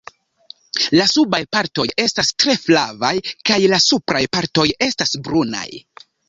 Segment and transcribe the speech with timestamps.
[0.99, 3.13] La subaj partoj estas tre flavaj
[3.51, 5.67] kaj la supraj partoj estas brunaj.